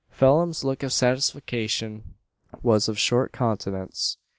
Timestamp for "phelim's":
0.09-0.63